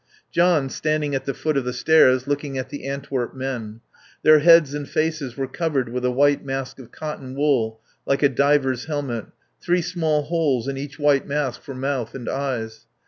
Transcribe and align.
John 0.31 0.69
standing 0.71 1.13
at 1.13 1.25
the 1.25 1.33
foot 1.35 1.57
of 1.57 1.63
the 1.63 1.71
stairs, 1.73 2.25
looking 2.25 2.57
at 2.57 2.69
the 2.69 2.87
Antwerp 2.87 3.35
men. 3.35 3.81
Their 4.23 4.39
heads 4.39 4.73
and 4.73 4.89
faces 4.89 5.37
were 5.37 5.45
covered 5.47 5.89
with 5.89 6.03
a 6.03 6.09
white 6.09 6.43
mask 6.43 6.79
of 6.79 6.91
cotton 6.91 7.35
wool 7.35 7.79
like 8.07 8.23
a 8.23 8.29
diver's 8.29 8.85
helmet, 8.85 9.25
three 9.61 9.83
small 9.83 10.23
holes 10.23 10.67
in 10.67 10.75
each 10.75 10.97
white 10.97 11.27
mask 11.27 11.61
for 11.61 11.75
mouth 11.75 12.15
and 12.15 12.27
eyes. 12.27 12.87